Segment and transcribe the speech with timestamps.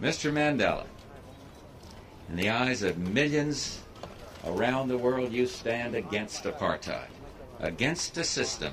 [0.00, 0.32] Mr.
[0.32, 0.84] Mandela,
[2.28, 3.82] in the eyes of millions
[4.46, 7.08] around the world, you stand against apartheid,
[7.58, 8.72] against a system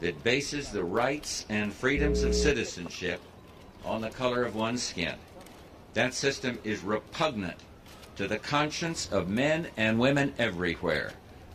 [0.00, 3.20] that bases the rights and freedoms of citizenship
[3.84, 5.14] on the color of one's skin.
[5.92, 7.58] That system is repugnant
[8.16, 11.12] to the conscience of men and women everywhere,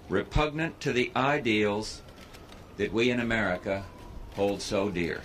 [0.09, 2.03] repugnant to the ideals
[2.77, 3.83] that we in America
[4.35, 5.21] hold so dear.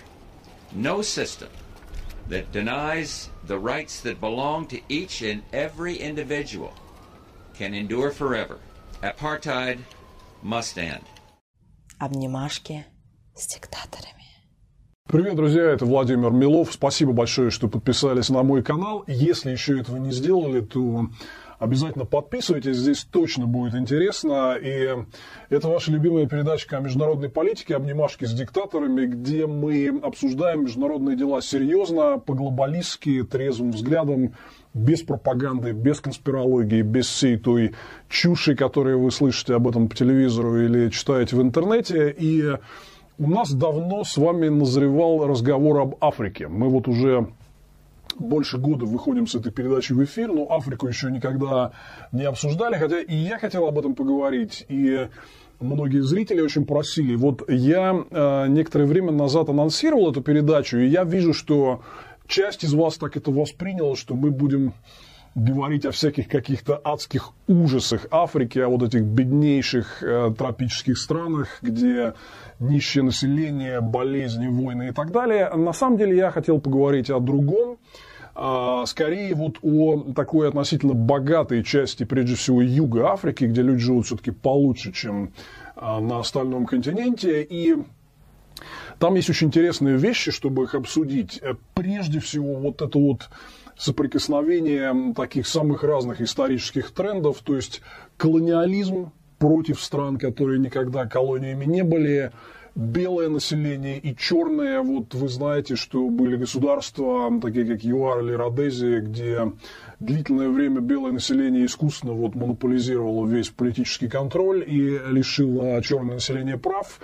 [0.71, 1.49] No system
[2.29, 6.73] that denies the rights that belong to each and every individual
[7.57, 8.57] can endure forever.
[9.01, 9.79] Apartheid
[10.41, 11.03] must end.
[11.99, 12.85] Обнимашки
[13.35, 14.23] с диктаторами.
[15.07, 16.73] Привет, друзья, это Владимир Милов.
[16.73, 19.03] Спасибо большое, что подписались на мой канал.
[19.05, 21.07] Если еще этого не сделали, то
[21.63, 24.55] обязательно подписывайтесь, здесь точно будет интересно.
[24.61, 24.89] И
[25.49, 31.41] это ваша любимая передача о международной политике, обнимашки с диктаторами, где мы обсуждаем международные дела
[31.41, 34.33] серьезно, по-глобалистски, трезвым взглядом,
[34.73, 37.73] без пропаганды, без конспирологии, без всей той
[38.09, 42.13] чуши, которую вы слышите об этом по телевизору или читаете в интернете.
[42.17, 42.43] И
[43.19, 46.47] у нас давно с вами назревал разговор об Африке.
[46.47, 47.27] Мы вот уже
[48.19, 51.71] больше года выходим с этой передачей в эфир, но Африку еще никогда
[52.11, 55.07] не обсуждали, хотя и я хотел об этом поговорить, и
[55.59, 57.15] многие зрители очень просили.
[57.15, 61.81] Вот я э, некоторое время назад анонсировал эту передачу, и я вижу, что
[62.27, 64.73] часть из вас так это восприняла, что мы будем
[65.35, 72.13] говорить о всяких каких-то адских ужасах Африки, о вот этих беднейших э, тропических странах, где
[72.59, 75.49] нищее население, болезни, войны и так далее.
[75.55, 77.77] На самом деле я хотел поговорить о другом,
[78.35, 84.05] а, скорее вот о такой относительно богатой части, прежде всего, юга Африки, где люди живут
[84.05, 85.33] все-таки получше, чем
[85.75, 87.43] а, на остальном континенте.
[87.43, 87.75] И
[88.99, 91.41] там есть очень интересные вещи, чтобы их обсудить.
[91.73, 93.29] Прежде всего, вот это вот
[93.77, 97.81] соприкосновение таких самых разных исторических трендов, то есть
[98.17, 102.31] колониализм против стран, которые никогда колониями не были,
[102.75, 104.81] белое население и черное.
[104.81, 109.51] Вот вы знаете, что были государства, такие как ЮАР или Родезия, где
[109.99, 116.99] длительное время белое население искусственно вот монополизировало весь политический контроль и лишило черное население прав.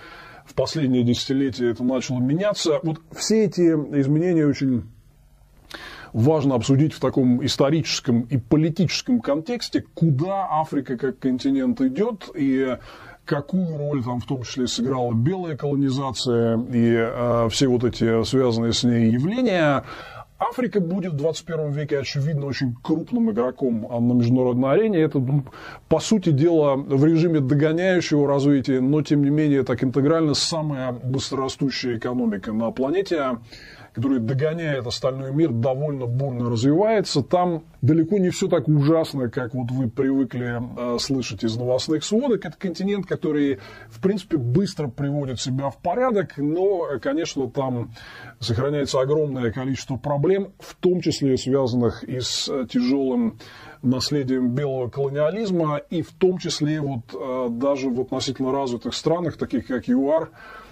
[0.46, 2.80] В последние десятилетия это начало меняться.
[2.82, 3.62] Вот все эти
[4.00, 4.84] изменения очень
[6.14, 12.78] важно обсудить в таком историческом и политическом контексте, куда Африка как континент идет и
[13.26, 18.74] какую роль там в том числе сыграла белая колонизация и э, все вот эти связанные
[18.74, 19.84] с ней явления.
[20.40, 25.00] Африка будет в 21 веке, очевидно, очень крупным игроком на международной арене.
[25.00, 25.44] Это, ну,
[25.90, 31.98] по сути дела, в режиме догоняющего развития, но, тем не менее, так интегрально самая быстрорастущая
[31.98, 33.38] экономика на планете
[33.94, 37.22] который догоняет остальной мир, довольно бурно развивается.
[37.22, 42.46] Там далеко не все так ужасно, как вот вы привыкли э, слышать из новостных сводок.
[42.46, 47.92] Это континент, который, в принципе, быстро приводит себя в порядок, но, конечно, там
[48.40, 53.40] сохраняется огромное количество проблем, в том числе связанных и с тяжелым
[53.82, 59.68] наследием белого колониализма, и в том числе вот э, даже в относительно развитых странах, таких
[59.68, 60.30] как ЮАР,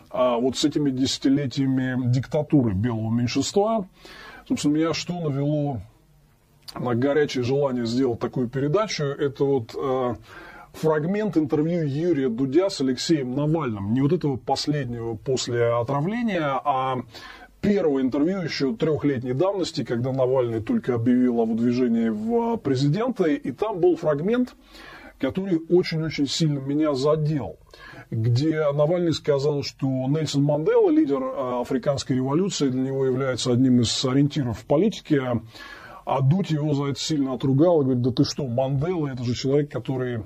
[0.10, 3.88] а вот с этими десятилетиями диктатуры белого меньшинства,
[4.48, 5.82] собственно, меня что навело
[6.76, 10.16] на горячее желание сделать такую передачу, это вот э,
[10.74, 13.94] фрагмент интервью Юрия Дудя с Алексеем Навальным.
[13.94, 17.02] Не вот этого последнего после отравления, а
[17.62, 23.80] первого интервью еще трехлетней давности, когда Навальный только объявил о выдвижении в президенты, и там
[23.80, 24.56] был фрагмент,
[25.20, 27.58] который очень-очень сильно меня задел
[28.10, 34.06] где Навальный сказал, что Нельсон Мандела, лидер а, африканской революции, для него является одним из
[34.06, 35.42] ориентиров в политике,
[36.06, 39.34] а Дудь его за это сильно отругал и говорит, да ты что, Мандела, это же
[39.36, 40.24] человек, который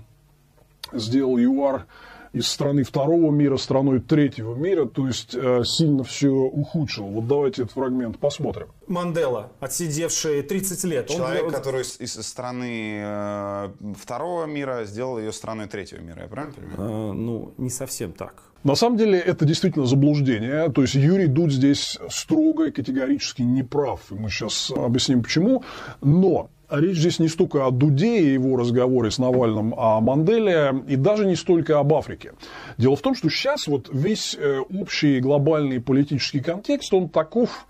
[0.93, 1.87] сделал ЮАР
[2.33, 7.05] из страны второго мира страной третьего мира, то есть э, сильно все ухудшил.
[7.07, 8.67] Вот давайте этот фрагмент посмотрим.
[8.87, 11.07] Мандела, отсидевший 30 лет.
[11.07, 11.51] Человек, он...
[11.51, 13.69] который из, из страны э,
[13.99, 16.77] второго мира сделал ее страной третьего мира, я правильно понимаю?
[16.79, 18.33] А, ну, не совсем так.
[18.63, 20.69] На самом деле это действительно заблуждение.
[20.69, 24.01] То есть Юрий Дудь здесь строго и категорически не прав.
[24.11, 25.63] И мы сейчас объясним почему.
[26.01, 30.83] Но речь здесь не столько о Дуде и его разговоре с Навальным, а о Манделе,
[30.87, 32.33] и даже не столько об Африке.
[32.77, 37.67] Дело в том, что сейчас вот весь э, общий глобальный политический контекст, он таков,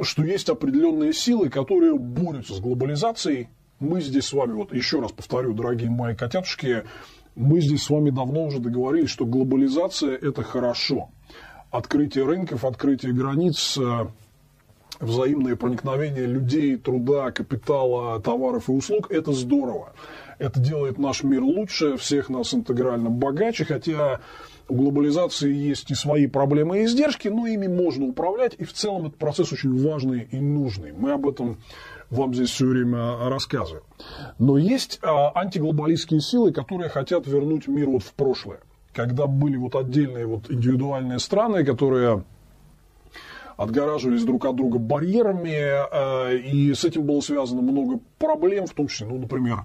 [0.00, 3.48] что есть определенные силы, которые борются с глобализацией.
[3.78, 6.84] Мы здесь с вами, вот еще раз повторю, дорогие мои котятушки,
[7.34, 11.10] мы здесь с вами давно уже договорились, что глобализация– это хорошо.
[11.70, 14.06] Открытие рынков, открытие границ, э,
[15.00, 19.92] взаимное проникновение людей, труда, капитала, товаров и услуг– это здорово.
[20.38, 24.20] Это делает наш мир лучше, всех нас интегрально богаче, хотя
[24.68, 29.06] у глобализации есть и свои проблемы и издержки, но ими можно управлять, и в целом
[29.06, 30.92] этот процесс очень важный и нужный.
[30.92, 31.58] Мы об этом
[32.10, 33.84] вам здесь все время рассказываем.
[34.38, 38.60] Но есть а, антиглобалистские силы, которые хотят вернуть мир вот в прошлое.
[38.92, 42.24] Когда были вот отдельные вот индивидуальные страны, которые
[43.56, 48.88] отгораживались друг от друга барьерами, э, и с этим было связано много проблем, в том
[48.88, 49.64] числе, ну, например,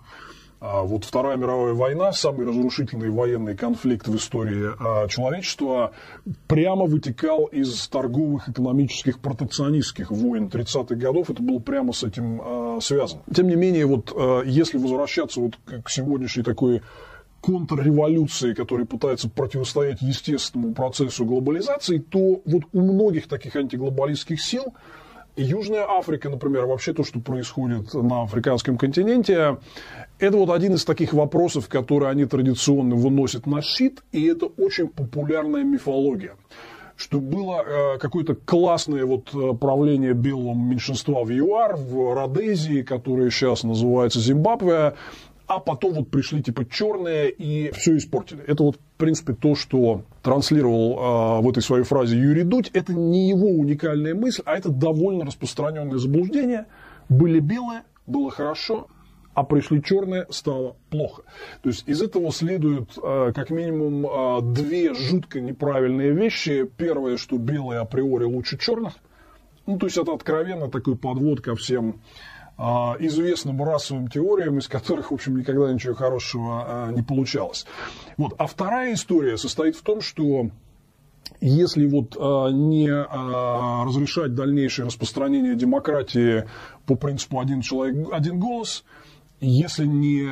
[0.64, 5.92] а вот Вторая мировая война, самый разрушительный военный конфликт в истории а, человечества,
[6.48, 11.32] прямо вытекал из торговых, экономических, протекционистских войн 30-х годов.
[11.32, 13.24] Это было прямо с этим связано.
[13.34, 14.16] Тем не менее, вот
[14.46, 16.84] если возвращаться вот к сегодняшней такой
[17.42, 24.74] контрреволюции, которая пытается противостоять естественному процессу глобализации, то вот у многих таких антиглобалистских сил
[25.38, 29.58] Южная Африка, например, вообще то, что происходит на африканском континенте,
[30.20, 34.90] это вот один из таких вопросов, которые они традиционно выносят на щит, и это очень
[34.90, 36.36] популярная мифология.
[36.98, 43.32] Что было э, какое-то классное вот э, правление белого меньшинства в ЮАР, в Родезии, которое
[43.32, 44.96] сейчас называется Зимбабве,
[45.52, 48.42] а потом вот пришли типа черные и все испортили.
[48.48, 52.72] Это вот, в принципе, то, что транслировал э, в этой своей фразе Юрий Дудь.
[52.72, 56.68] Это не его уникальная мысль, а это довольно распространенное заблуждение.
[57.10, 58.88] Были белые, было хорошо,
[59.34, 61.24] а пришли черные, стало плохо.
[61.64, 66.64] То есть из этого следует э, как минимум э, две жутко неправильные вещи.
[66.78, 68.94] Первое, что белые априори лучше черных.
[69.66, 72.00] Ну, то есть это откровенно такой подвод ко всем
[73.00, 77.66] известным расовым теориям, из которых, в общем, никогда ничего хорошего а, не получалось.
[78.18, 78.34] Вот.
[78.38, 80.50] А вторая история состоит в том, что
[81.40, 86.46] если вот а, не разрешать дальнейшее распространение демократии
[86.86, 88.84] по принципу один человек, один голос,
[89.40, 90.30] если не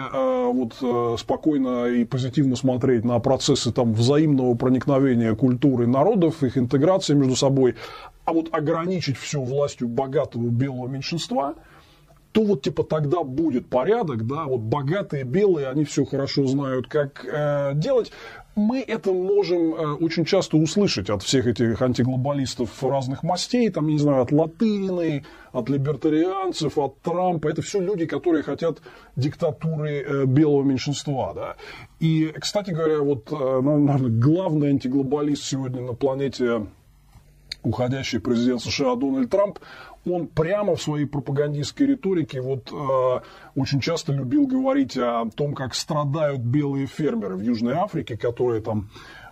[0.54, 7.36] вот, спокойно и позитивно смотреть на процессы там, взаимного проникновения культуры народов, их интеграции между
[7.36, 7.74] собой,
[8.26, 11.56] а вот ограничить все властью богатого белого меньшинства–
[12.32, 17.26] то вот типа тогда будет порядок, да, вот богатые белые, они все хорошо знают, как
[17.26, 18.12] э, делать.
[18.56, 23.98] Мы это можем э, очень часто услышать от всех этих антиглобалистов разных мастей, там, не
[23.98, 27.48] знаю, от Латыниной, от либертарианцев, от Трампа.
[27.48, 28.80] Это все люди, которые хотят
[29.16, 31.56] диктатуры э, белого меньшинства, да.
[32.00, 36.68] И, кстати говоря, вот, э, наверное, главный антиглобалист сегодня на планете
[37.64, 39.60] уходящий президент США Дональд Трамп,
[40.10, 43.20] он прямо в своей пропагандистской риторике вот э,
[43.56, 48.90] очень часто любил говорить о том, как страдают белые фермеры в Южной Африке, которые там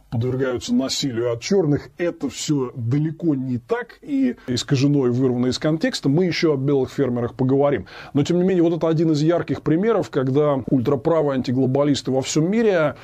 [0.09, 6.09] подвергаются насилию от черных, это все далеко не так и искажено и вырвано из контекста.
[6.09, 7.88] Мы еще о белых фермерах поговорим.
[8.13, 12.50] Но, тем не менее, вот это один из ярких примеров, когда ультраправые антиглобалисты во всем
[12.50, 12.95] мире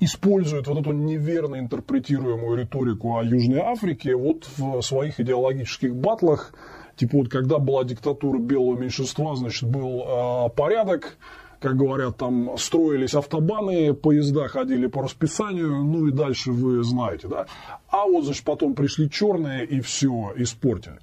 [0.00, 6.52] используют вот эту неверно интерпретируемую риторику о Южной Африке вот в своих идеологических батлах,
[6.96, 11.16] Типа вот когда была диктатура белого меньшинства, значит, был э, порядок,
[11.62, 17.46] как говорят, там строились автобаны, поезда ходили по расписанию, ну и дальше вы знаете, да.
[17.88, 20.98] А вот, значит, потом пришли черные и все испортили.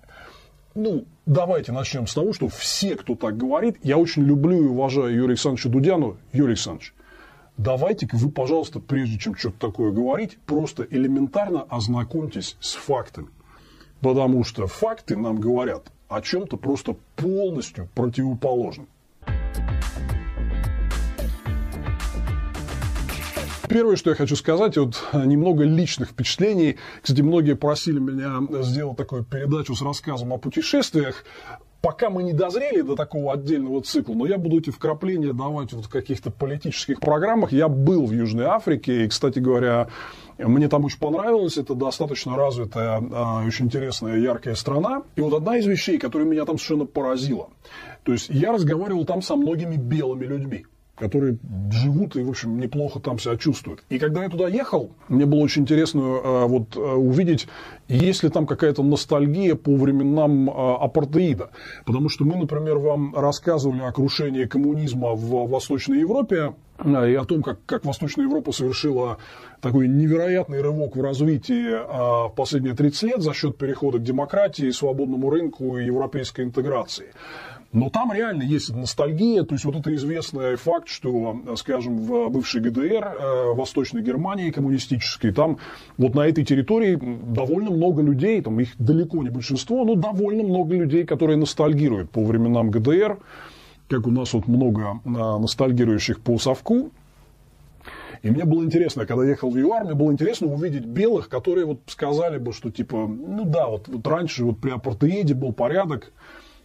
[0.76, 5.14] Ну, давайте начнем с того, что все, кто так говорит, я очень люблю и уважаю
[5.14, 6.18] Юрия Александровича Дудяну.
[6.32, 6.94] Юрий Александрович,
[7.58, 13.30] давайте-ка вы, пожалуйста, прежде чем что-то такое говорить, просто элементарно ознакомьтесь с фактами.
[14.02, 18.88] Потому что факты нам говорят о чем-то просто полностью противоположном.
[23.68, 26.78] Первое, что я хочу сказать, вот немного личных впечатлений.
[27.04, 31.24] Кстати, многие просили меня сделать такую передачу с рассказом о путешествиях.
[31.82, 35.86] Пока мы не дозрели до такого отдельного цикла, но я буду эти вкрапления давать вот
[35.86, 37.52] в каких-то политических программах.
[37.52, 39.88] Я был в Южной Африке, и, кстати говоря,
[40.48, 41.58] мне там очень понравилось.
[41.58, 45.04] Это достаточно развитая, а, очень интересная, яркая страна.
[45.16, 47.50] И вот одна из вещей, которая меня там совершенно поразила.
[48.04, 50.66] То есть я разговаривал там со многими белыми людьми
[51.00, 51.38] которые
[51.72, 53.84] живут и, в общем, неплохо там себя чувствуют.
[53.90, 56.80] И когда я туда ехал, мне было очень интересно э, вот, э,
[57.90, 61.50] увидеть, есть ли там какая-то ностальгия по временам э, апартеида.
[61.86, 66.54] Потому что мы, например, вам рассказывали о крушении коммунизма в Восточной Европе
[66.86, 69.18] и о том, как, как Восточная Европа совершила
[69.60, 71.72] такой невероятный рывок в развитии
[72.30, 77.08] в последние 30 лет за счет перехода к демократии, свободному рынку и европейской интеграции.
[77.72, 82.62] Но там реально есть ностальгия, то есть вот это известный факт, что, скажем, в бывшей
[82.62, 85.60] ГДР, э, Восточной Германии коммунистической, там
[85.96, 90.76] вот на этой территории довольно много людей, там их далеко не большинство, но довольно много
[90.76, 93.18] людей, которые ностальгируют по временам ГДР,
[93.88, 96.92] как у нас вот много э, ностальгирующих по совку.
[98.22, 101.66] И мне было интересно, когда я ехал в ЮАР, мне было интересно увидеть белых, которые
[101.66, 106.12] вот сказали бы, что типа, ну да, вот, вот раньше вот при апартеиде был порядок,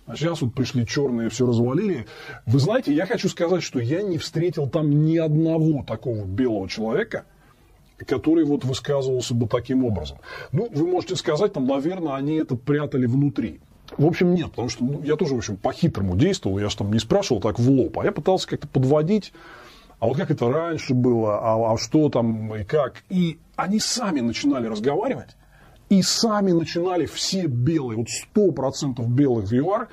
[0.07, 2.07] а сейчас вот пришли черные, все развалили.
[2.45, 7.25] Вы знаете, я хочу сказать, что я не встретил там ни одного такого белого человека,
[7.99, 10.19] который вот высказывался бы таким образом.
[10.53, 13.61] Ну, вы можете сказать, там, наверное, они это прятали внутри.
[13.97, 16.93] В общем, нет, потому что ну, я тоже, в общем, по-хитрому действовал, я же там
[16.93, 19.33] не спрашивал так в лоб, а я пытался как-то подводить,
[20.01, 23.05] а вот как это раньше было, а, а что там и как.
[23.09, 25.37] И они сами начинали разговаривать,
[25.91, 29.89] и сами начинали все белые, вот сто процентов белых в ЮАР,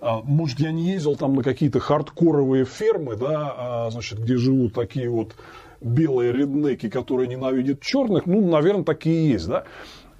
[0.00, 4.74] а, может, я не ездил там на какие-то хардкоровые фермы, да, а, значит, где живут
[4.74, 5.34] такие вот
[5.82, 9.64] белые реднеки, которые ненавидят черных, ну, наверное, такие и есть, да.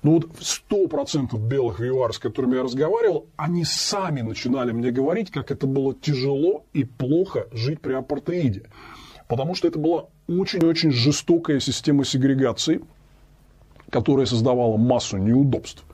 [0.03, 4.91] Но вот сто процентов белых в ЮАР, с которыми я разговаривал, они сами начинали мне
[4.91, 8.65] говорить, как это было тяжело и плохо жить при апартеиде.
[9.29, 12.81] Потому что это была очень-очень жестокая система сегрегации–
[13.93, 15.85] которая создавала массу неудобств.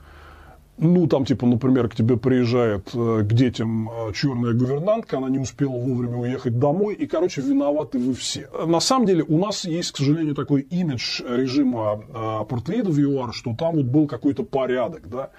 [0.81, 5.37] Ну, там, типа, например, к тебе приезжает э, к детям э, черная гувернантка, она не
[5.37, 8.49] успела вовремя уехать домой, и, короче, виноваты вы все.
[8.65, 13.33] На самом деле, у нас есть, к сожалению, такой имидж режима э, апартеида в ЮАР,
[13.33, 15.31] что там вот был какой-то порядок, да,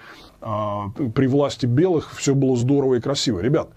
[1.14, 3.40] при власти белых все было здорово и красиво.
[3.40, 3.70] Ребят,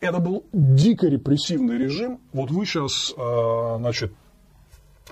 [0.00, 2.20] это был дико репрессивный режим.
[2.32, 3.14] Вот вы сейчас,
[3.78, 4.12] значит,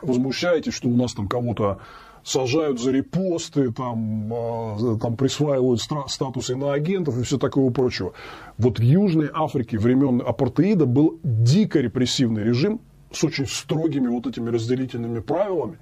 [0.01, 1.79] возмущаетесь, что у нас там кого-то
[2.25, 8.13] сажают за репосты, там, а, там присваивают статусы иноагентов и все такого прочего.
[8.59, 12.81] Вот в Южной Африке времен апартеида был дико репрессивный режим
[13.13, 15.79] с очень строгими вот этими разделительными правилами.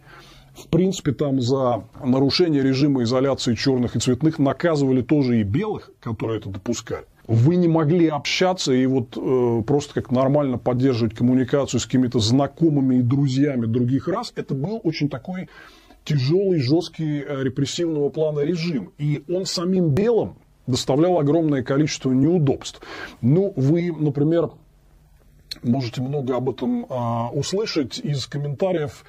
[0.54, 6.38] В принципе, там за нарушение режима изоляции черных и цветных наказывали тоже и белых, которые
[6.38, 7.04] это допускали.
[7.28, 12.96] Вы не могли общаться и вот э, просто как нормально поддерживать коммуникацию с какими-то знакомыми
[12.96, 14.32] и друзьями других рас.
[14.34, 15.48] Это был очень такой
[16.04, 18.92] тяжелый, жесткий э, репрессивного плана режим.
[18.98, 22.80] И он самим белым доставлял огромное количество неудобств.
[23.20, 24.50] Ну, вы, например,
[25.62, 29.04] можете много об этом а, услышать из комментариев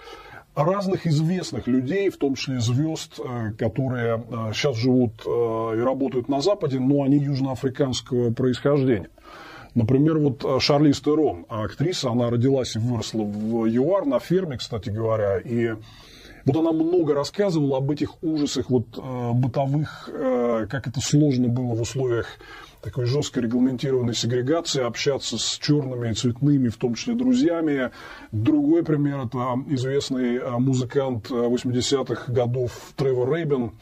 [0.56, 6.42] разных известных людей, в том числе звезд, э, которые сейчас живут а, и работают на
[6.42, 9.10] Западе, но они южноафриканского происхождения.
[9.74, 15.38] Например, вот Шарли Стерон, актриса, она родилась и выросла в ЮАР на ферме, кстати говоря,
[15.38, 15.76] и
[16.46, 21.76] вот она много рассказывала об этих ужасах вот, э, бытовых, э, как это сложно было
[21.76, 22.28] в условиях
[22.82, 27.92] такой жестко регламентированной сегрегации, общаться с черными и цветными, в том числе друзьями.
[28.32, 33.74] Другой пример– это известный э, музыкант 80-х годов Тревор Рэбин,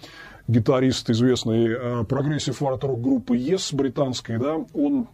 [0.47, 5.07] гитарист известной прогрессив арт группы Yes британской, да, он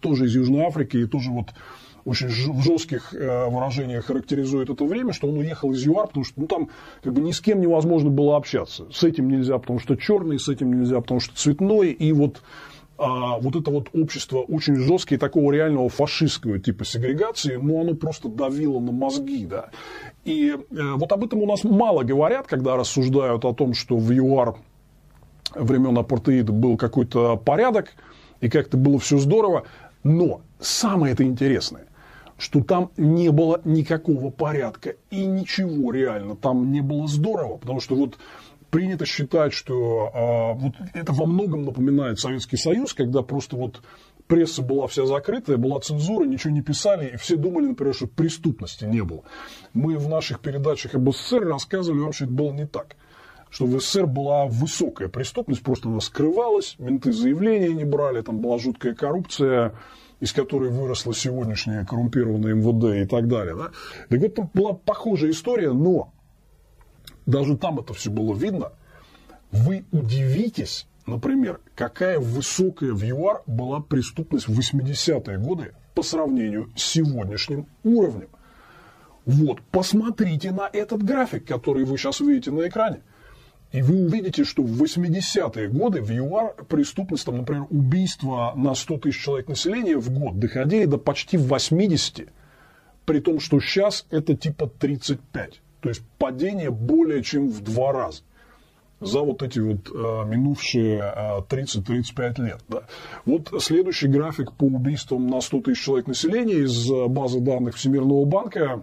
[0.00, 1.48] тоже из Южной Африки и тоже вот
[2.06, 6.40] очень в жестких э, выражениях характеризует это время, что он уехал из ЮАР, потому что
[6.40, 6.70] ну, там
[7.02, 8.86] как бы ни с кем невозможно было общаться.
[8.92, 11.90] С этим нельзя, потому что черный, с этим нельзя, потому что цветной.
[11.90, 12.42] И вот
[12.98, 18.28] а вот это вот общество очень жесткое, такого реального фашистского типа сегрегации, ну, оно просто
[18.28, 19.70] давило на мозги, да.
[20.24, 24.10] И э, вот об этом у нас мало говорят, когда рассуждают о том, что в
[24.12, 24.54] ЮАР
[25.56, 27.94] времен апартеида был какой-то порядок,
[28.40, 29.64] и как-то было все здорово.
[30.04, 31.86] Но самое это интересное,
[32.38, 37.94] что там не было никакого порядка и ничего реально там не было здорово, потому что
[37.94, 38.18] вот
[38.70, 43.80] принято считать, что а, вот это во многом напоминает Советский Союз, когда просто вот
[44.26, 48.84] пресса была вся закрытая, была цензура, ничего не писали, и все думали, например, что преступности
[48.84, 49.22] не было.
[49.72, 52.96] Мы в наших передачах об СССР рассказывали вам, что это было не так.
[53.56, 58.58] Что в СССР была высокая преступность, просто она скрывалась, менты заявления не брали, там была
[58.58, 59.72] жуткая коррупция,
[60.20, 63.56] из которой выросло сегодняшнее коррумпированное МВД и так далее.
[63.56, 63.70] Да?
[64.10, 66.12] Так это была похожая история, но
[67.24, 68.72] даже там это все было видно.
[69.52, 76.82] Вы удивитесь, например, какая высокая в ЮАР была преступность в 80-е годы по сравнению с
[76.82, 78.28] сегодняшним уровнем.
[79.24, 83.00] Вот, посмотрите на этот график, который вы сейчас видите на экране.
[83.72, 88.98] И вы увидите, что в 80-е годы в ЮАР преступность, там, например, убийства на 100
[88.98, 92.28] тысяч человек населения в год доходили до почти 80,
[93.04, 95.60] при том, что сейчас это типа 35.
[95.80, 98.22] То есть падение более чем в два раза.
[99.00, 102.60] за вот эти вот э, минувшие э, 30-35 лет.
[102.68, 102.84] Да.
[103.26, 108.24] Вот следующий график по убийствам на 100 тысяч человек населения из э, базы данных Всемирного
[108.24, 108.82] банка.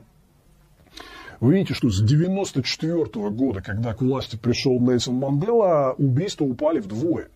[1.44, 7.28] Вы видите, что с 1994 года, когда к власти пришел Нельсон Мандела, убийства упали вдвое.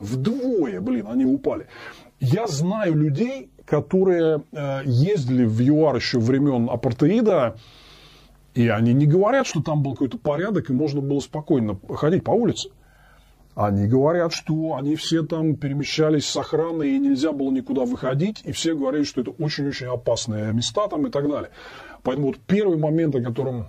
[0.00, 1.68] Вдвое, блин, они упали.
[2.18, 7.54] Я знаю людей, которые э, ездили в ЮАР еще времен апартеида,
[8.54, 12.32] и они не говорят, что там был какой-то порядок, и можно было спокойно ходить по
[12.32, 12.70] улице.
[13.54, 18.50] Они говорят, что они все там перемещались с охраной, и нельзя было никуда выходить, и
[18.50, 21.50] все говорили, что это очень-очень опасные места там и так далее.
[22.02, 23.66] Поэтому вот первый момент, о котором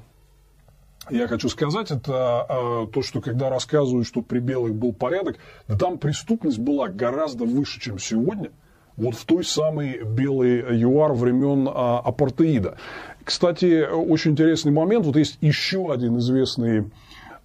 [1.12, 5.38] я хочу сказать, это э, то, что когда рассказывают, что при белых был порядок,
[5.68, 8.50] да там преступность была гораздо выше, чем сегодня.
[8.98, 12.78] Вот в той самой белой ЮАР времен а, апартеида.
[13.24, 15.06] Кстати, очень интересный момент.
[15.06, 16.86] Вот есть еще один известный а,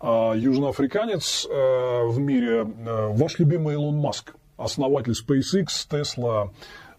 [0.02, 6.50] южноафриканец а, в мире, а, ваш любимый Илон Маск, основатель SpaceX, Tesla,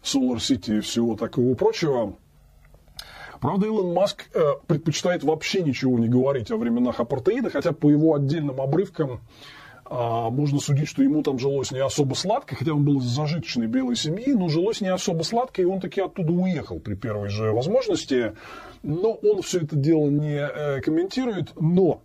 [0.03, 2.15] Solar City и всего такого прочего.
[3.39, 8.13] Правда, Илон Маск э, предпочитает вообще ничего не говорить о временах апартеида, хотя по его
[8.13, 9.21] отдельным обрывкам
[9.93, 13.67] а, можно судить, что ему там жилось не особо сладко, хотя он был из зажиточной
[13.67, 17.51] белой семьи, но жилось не особо сладко, и он таки оттуда уехал при первой же
[17.51, 18.33] возможности.
[18.83, 21.51] Но он все это дело не э, комментирует.
[21.59, 22.03] Но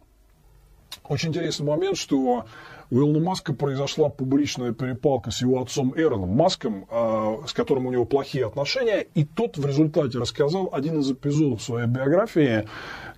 [1.09, 2.45] очень интересный момент, что
[2.91, 7.93] у Илона Маска произошла публичная перепалка с его отцом Эроном Маском, а, с которым у
[7.93, 12.69] него плохие отношения, и тот в результате рассказал один из эпизодов своей биографии,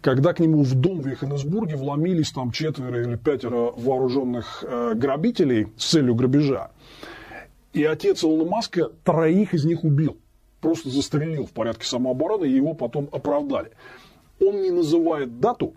[0.01, 5.69] когда к нему в дом в Йоханнесбурге вломились там четверо или пятеро вооруженных э, грабителей
[5.77, 6.71] с целью грабежа.
[7.75, 10.17] И отец Илона Маска троих из них убил.
[10.61, 13.71] Просто застрелил в порядке самообороны, и его потом оправдали.
[14.41, 15.75] Он не называет дату,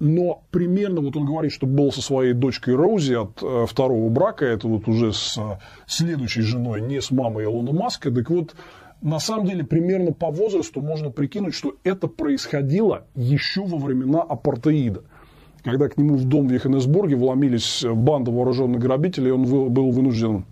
[0.00, 4.46] но примерно вот он говорит, что был со своей дочкой Роузи от э, второго брака,
[4.46, 8.10] это вот уже с э, следующей женой, не с мамой Илона Маска.
[8.10, 8.56] Так вот,
[9.02, 15.02] на самом деле, примерно по возрасту можно прикинуть, что это происходило еще во времена апартеида.
[15.62, 20.46] Когда к нему в дом в Йоханнесбурге вломились банда вооруженных грабителей, он был вынужден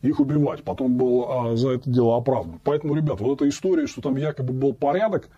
[0.00, 0.62] их убивать.
[0.62, 2.60] Потом был а, за это дело оправдан.
[2.64, 5.28] Поэтому, ребят, вот эта история, что там якобы был порядок,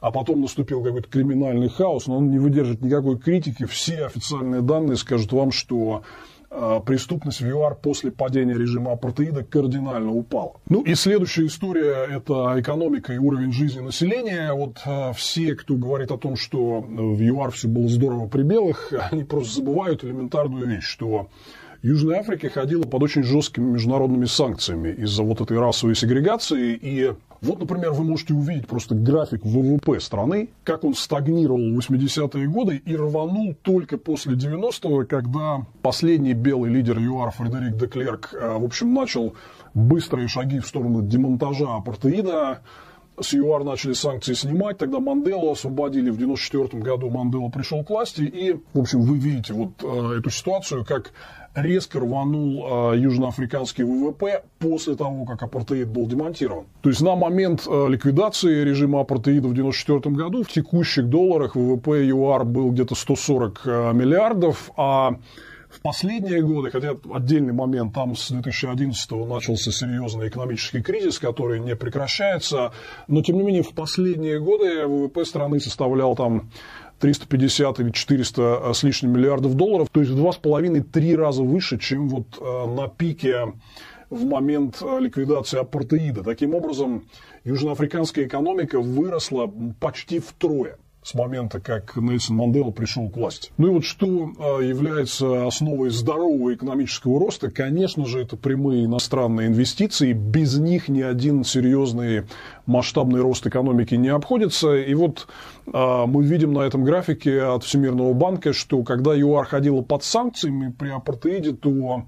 [0.00, 3.64] а потом наступил какой-то криминальный хаос, но он не выдержит никакой критики.
[3.66, 6.02] Все официальные данные скажут вам, что
[6.50, 10.60] э, преступность в ЮАР после падения режима апартеида кардинально упала.
[10.68, 14.52] Ну и следующая история– это экономика и уровень жизни населения.
[14.52, 18.92] Вот э, все, кто говорит о том, что в ЮАР все было здорово при белых,
[19.10, 21.28] они просто забывают элементарную вещь, что
[21.82, 26.74] Южная Африка ходила под очень жесткими международными санкциями из-за вот этой расовой сегрегации.
[26.74, 32.48] И вот, например, вы можете увидеть просто график ВВП страны, как он стагнировал в 80-е
[32.48, 38.64] годы и рванул только после 90-го, когда последний белый лидер ЮАР Фредерик Деклерк, э, в
[38.64, 39.34] общем, начал
[39.72, 42.60] быстрые шаги в сторону демонтажа апартеида,
[43.20, 48.22] с ЮАР начали санкции снимать, тогда Манделу освободили, в 1994 году Мандела пришел к власти,
[48.22, 51.12] и, в общем, вы видите вот э, эту ситуацию, как
[51.62, 56.66] резко рванул э, южноафриканский ВВП после того, как апартеид был демонтирован.
[56.82, 62.06] То есть на момент э, ликвидации режима апартеида в 1994 году в текущих долларах ВВП
[62.06, 65.16] ЮАР был где-то 140 э, миллиардов, а
[65.68, 71.76] в последние годы, хотя отдельный момент, там с 2011 начался серьезный экономический кризис, который не
[71.76, 72.72] прекращается,
[73.06, 76.50] но тем не менее в последние годы ВВП страны составлял там
[76.98, 81.42] 350 или 400 э, с лишним миллиардов долларов, то есть в два с половиной-три раза
[81.42, 83.52] выше, чем вот э, на пике
[84.10, 86.22] в момент э, ликвидации апартеида.
[86.24, 87.04] Таким образом,
[87.44, 93.50] южноафриканская экономика выросла почти втрое с момента, как Нельсон Мандела пришел к власти.
[93.56, 94.06] Ну и вот что
[94.60, 100.12] является основой здорового экономического роста, конечно же, это прямые иностранные инвестиции.
[100.12, 102.24] Без них ни один серьезный
[102.66, 104.76] масштабный рост экономики не обходится.
[104.76, 105.26] И вот
[105.72, 110.74] а, мы видим на этом графике от Всемирного банка, что когда ЮАР ходила под санкциями
[110.78, 112.04] при апартеиде, то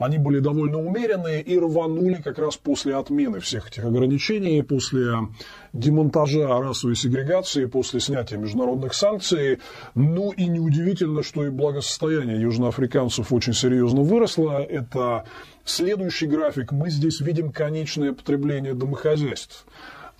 [0.00, 5.28] они были довольно умеренные и рванули как раз после отмены всех этих ограничений, после
[5.74, 9.58] демонтажа расовой сегрегации, после снятия международных санкций.
[9.94, 14.62] Ну и неудивительно, что и благосостояние южноафриканцев очень серьезно выросло.
[14.62, 15.26] Это
[15.66, 16.72] следующий график.
[16.72, 19.66] Мы здесь видим конечное потребление домохозяйств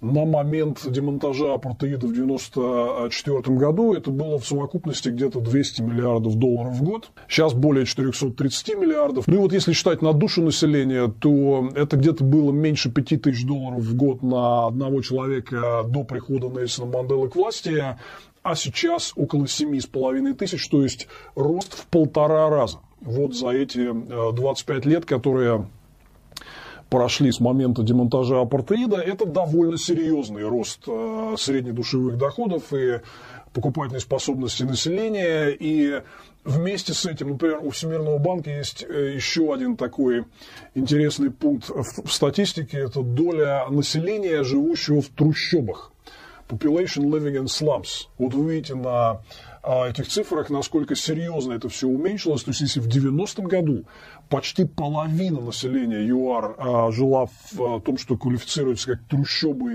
[0.01, 6.75] на момент демонтажа апартеида в 1994 году это было в совокупности где-то 200 миллиардов долларов
[6.75, 7.11] в год.
[7.29, 9.27] Сейчас более 430 миллиардов.
[9.27, 13.45] Ну и вот если считать на душу населения, то это где-то было меньше 5 тысяч
[13.45, 17.83] долларов в год на одного человека до прихода Нельсона Манделы к власти.
[18.43, 22.79] а сейчас около 7,5 тысяч, то есть рост в полтора раза.
[23.01, 23.93] Вот за эти
[24.33, 25.67] 25 лет, которые
[26.91, 30.85] прошли с момента демонтажа апартеида, это довольно серьезный рост
[31.39, 33.01] среднедушевых доходов и
[33.53, 35.49] покупательной способности населения.
[35.49, 36.03] И
[36.45, 40.25] вместе с этим, например, у Всемирного банка есть э, еще один такой
[40.75, 42.79] интересный пункт в статистике.
[42.79, 45.93] Это доля населения, живущего в трущобах.
[46.49, 48.09] Population living in slums.
[48.19, 49.23] Вот вы видите на
[49.63, 52.43] а, этих цифрах, насколько серьезно это все уменьшилось.
[52.43, 53.85] То есть, если в 90-м году
[54.31, 59.73] почти половина населения ЮАР а, жила в а, том, что квалифицируется как трущобы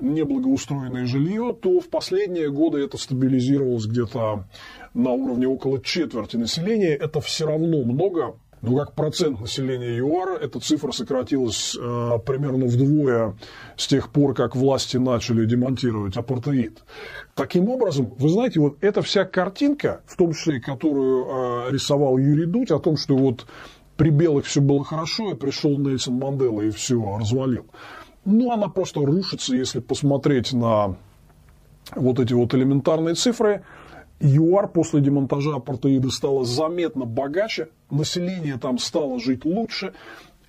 [0.00, 4.44] и неблагоустроенное жилье, то в последние годы это стабилизировалось где-то
[4.94, 6.94] на уровне около четверти населения.
[6.94, 13.36] Это все равно много, но как процент населения ЮАР эта цифра сократилась э, примерно вдвое
[13.76, 16.84] с тех пор, как власти начали демонтировать апартеид.
[17.34, 22.46] Таким образом, вы знаете, вот эта вся картинка, в том числе, которую э, рисовал Юрий
[22.46, 23.46] Дудь, о том, что вот
[23.96, 27.66] при белых все было хорошо, и пришел Нельсон Мандела и все развалил.
[28.24, 30.96] Ну, она просто рушится, если посмотреть на
[31.96, 33.64] вот эти вот элементарные цифры.
[34.22, 39.92] ЮАР после демонтажа апартеида стало заметно богаче, население там стало жить лучше.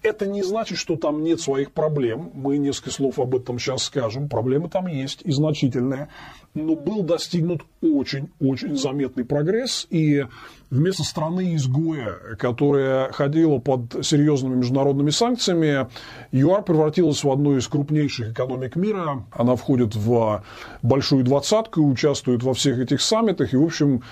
[0.03, 2.31] Это не значит, что там нет своих проблем.
[2.33, 4.29] Мы несколько слов об этом сейчас скажем.
[4.29, 6.09] Проблемы там есть и значительные
[6.53, 10.25] но был достигнут очень-очень заметный прогресс, и
[10.69, 15.87] вместо страны-изгоя, которая ходила под серьезными международными санкциями,
[16.31, 19.25] ЮАР превратилась в одну из крупнейших экономик мира.
[19.31, 20.43] Она входит в
[20.83, 24.03] большую двадцатку, участвует во всех этих саммитах, и, в общем,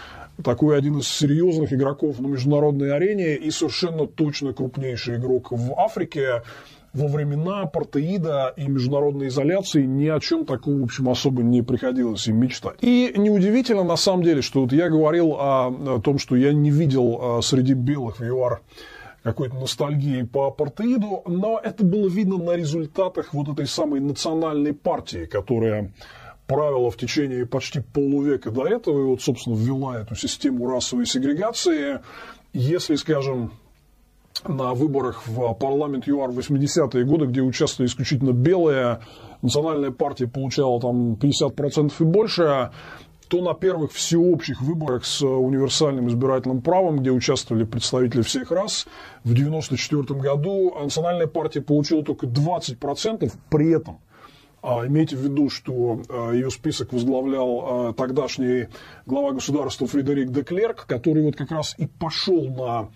[0.43, 6.43] такой один из серьезных игроков на международной арене и совершенно точно крупнейший игрок в Африке
[6.93, 12.27] во времена апартеида и международной изоляции ни о чем таком, в общем, особо не приходилось
[12.27, 12.77] им мечтать.
[12.81, 17.19] И неудивительно, на самом деле, что вот я говорил о, том, что я не видел
[17.21, 18.61] а, среди белых в ЮАР
[19.23, 25.25] какой-то ностальгии по апартеиду, но это было видно на результатах вот этой самой национальной партии,
[25.25, 25.91] которая
[26.51, 32.01] правила в течение почти полувека до этого, и вот, собственно, ввела эту систему расовой сегрегации.
[32.53, 33.51] Если, скажем,
[34.47, 38.99] на выборах в парламент ЮАР в 80-е годы, где участвовали исключительно белые,
[39.41, 42.71] национальная партия получала там 50% и больше,
[43.29, 48.87] то на первых всеобщих выборах с универсальным избирательным правом, где участвовали представители всех рас,
[49.23, 53.99] в 1994 году национальная партия получила только 20%, при этом
[54.63, 58.67] Имейте в виду, что а, ее список возглавлял а, тогдашний
[59.07, 62.89] глава государства Фредерик де Клерк, который вот как раз и пошел на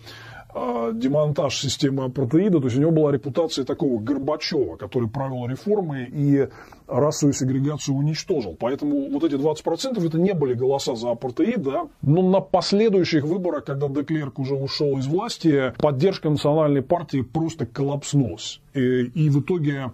[0.57, 6.07] а, демонтаж системы апартеида, то есть у него была репутация такого Горбачева, который провел реформы
[6.09, 6.47] и
[6.87, 8.55] расовую сегрегацию уничтожил.
[8.57, 11.87] Поэтому вот эти 20% это не были голоса за апартеид, да.
[12.01, 18.61] Но на последующих выборах, когда Деклерк уже ушел из власти, поддержка национальной партии просто коллапснулась.
[18.73, 19.91] И, и в итоге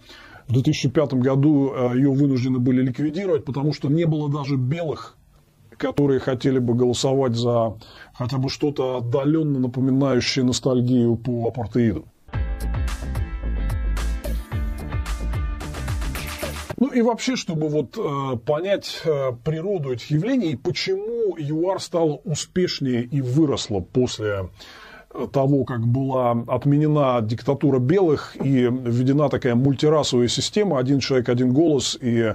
[0.51, 5.17] в 2005 году э, ее вынуждены были ликвидировать, потому что не было даже белых
[5.77, 7.75] которые хотели бы голосовать за
[8.13, 12.05] хотя бы что-то отдаленно напоминающее ностальгию по апартеиду.
[16.77, 23.03] Ну и вообще, чтобы вот э, понять э, природу этих явлений, почему ЮАР стал успешнее
[23.03, 24.49] и выросла после
[25.31, 31.97] того, как была отменена диктатура белых и введена такая мультирасовая система, один человек, один голос,
[31.99, 32.33] и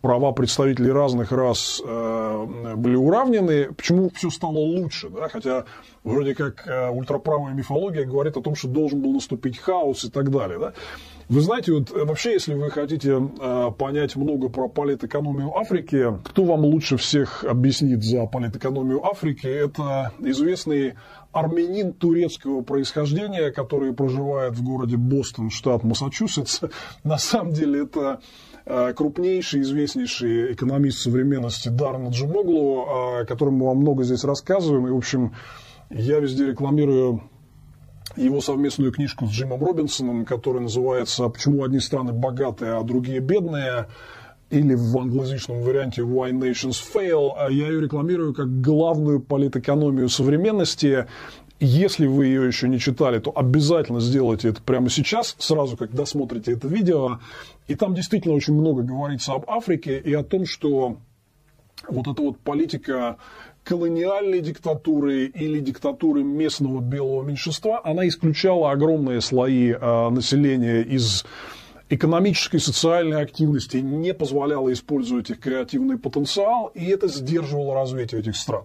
[0.00, 5.28] права представителей разных рас э, были уравнены, почему все стало лучше, да?
[5.28, 5.64] хотя
[6.04, 10.30] вроде как э, ультраправая мифология говорит о том, что должен был наступить хаос и так
[10.30, 10.58] далее.
[10.58, 10.72] Да?
[11.28, 16.44] Вы знаете, вот э, вообще, если вы хотите э, понять много про политэкономию Африки, кто
[16.44, 20.94] вам лучше всех объяснит за политэкономию Африки, это известный
[21.32, 26.60] армянин турецкого происхождения, который проживает в городе Бостон, штат Массачусетс.
[27.04, 28.20] На самом деле это
[28.70, 34.86] Э, крупнейший, известнейший экономист современности Дарна Джимоглу, о котором мы вам много здесь рассказываем.
[34.86, 35.32] И, в общем,
[35.88, 37.22] я везде рекламирую
[38.24, 43.86] его совместную книжку с Джимом Робинсоном, которая называется «Почему одни страны богатые, а другие бедные?»
[44.50, 47.32] или в англоязычном варианте «Why Nations Fail».
[47.36, 51.06] А я ее рекламирую как главную политэкономию современности.
[51.60, 56.52] Если вы ее еще не читали, то обязательно сделайте это прямо сейчас, сразу как досмотрите
[56.52, 57.18] это видео.
[57.66, 60.98] И там действительно очень много говорится об Африке и о том, что
[61.88, 63.18] вот эта вот политика
[63.68, 71.26] колониальной диктатуры или диктатуры местного белого меньшинства, она исключала огромные слои э, населения из
[71.90, 78.36] экономической и социальной активности не позволяло использовать их креативный потенциал, и это сдерживало развитие этих
[78.36, 78.64] стран.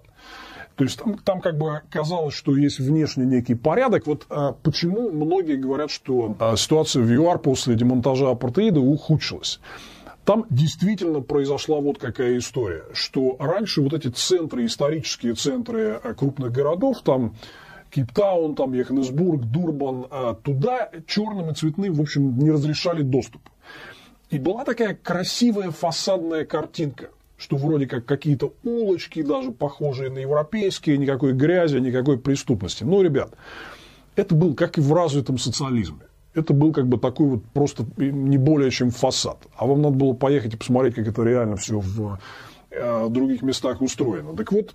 [0.78, 4.08] То есть там, там как бы казалось, что есть внешний некий порядок.
[4.08, 9.60] Вот а, почему многие говорят, что а, ситуация в ЮАР после демонтажа апартеида ухудшилась.
[10.26, 16.52] Там действительно произошла вот какая история, что раньше вот эти центры, исторические центры а, крупных
[16.52, 17.36] городов, там
[17.92, 23.42] Кейптаун, там Йоханнесбург, Дурбан, а, туда черным и цветным, в общем, не разрешали доступ.
[24.30, 27.10] И была такая красивая фасадная картинка–
[27.44, 32.86] что вроде как какие-то улочки, даже похожие на европейские, никакой грязи, никакой преступности.
[32.86, 33.34] Но, ребят,
[34.16, 36.06] это был как и в развитом социализме.
[36.34, 39.38] Это был как бы такой вот просто не более чем фасад.
[39.56, 42.20] А вам надо было поехать и посмотреть, как это реально все в
[42.72, 44.36] э, других местах устроено.
[44.36, 44.74] Так вот,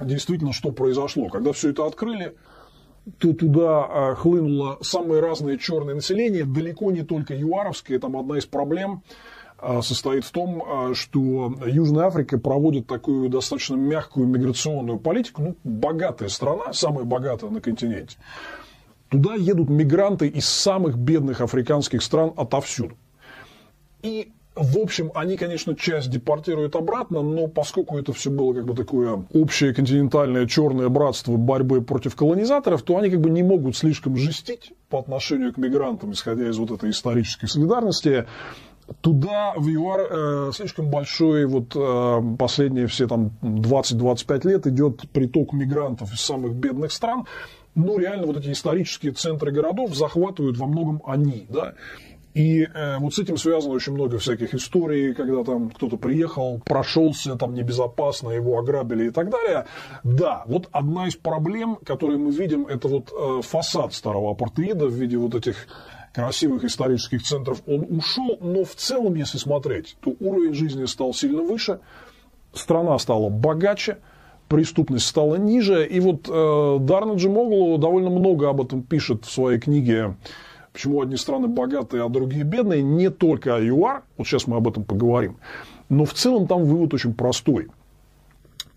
[0.00, 1.28] действительно, что произошло?
[1.28, 2.34] Когда все это открыли,
[3.18, 7.98] то туда э, хлынуло самое разное черное население, далеко не только юаровское.
[7.98, 9.02] Там одна из проблем–
[9.58, 15.42] а, состоит в том, что Южная Африка проводит такую достаточно мягкую миграционную политику.
[15.42, 18.18] Ну, богатая страна, самая богатая на континенте.
[19.08, 22.96] Туда едут мигранты из самых бедных африканских стран отовсюду.
[24.02, 28.74] И в общем, они, конечно, часть депортируют обратно, но поскольку это все было как бы
[28.74, 34.16] такое общее континентальное черное братство борьбы против колонизаторов, то они как бы не могут слишком
[34.16, 38.24] жестить по отношению к мигрантам, исходя из вот этой исторической солидарности
[39.00, 45.52] туда в ЮАР э, слишком большой, вот э, последние все там 20-25 лет идет приток
[45.52, 47.26] мигрантов из самых бедных стран.
[47.76, 51.74] Ну, реально, вот эти исторические центры городов захватывают во многом они, да.
[52.32, 57.36] И э, вот с этим связано очень много всяких историй, когда там кто-то приехал, прошелся
[57.36, 59.66] там небезопасно, его ограбили и так далее.
[60.04, 64.92] Да, вот одна из проблем, которые мы видим, это вот э, фасад старого апартеида в
[64.92, 65.66] виде вот этих
[66.14, 71.42] красивых исторических центров он ушел, но в целом, если смотреть, то уровень жизни стал сильно
[71.42, 71.80] выше,
[72.54, 73.98] страна стала богаче,
[74.48, 75.86] преступность стала ниже.
[75.86, 80.16] И вот э, Дарна Джимоглу довольно много об этом пишет в своей книге
[80.72, 82.82] «Почему одни страны богатые, а другие бедные».
[82.82, 85.38] Не только о ЮАР, вот сейчас мы об этом поговорим,
[85.88, 87.68] но в целом там вывод очень простой,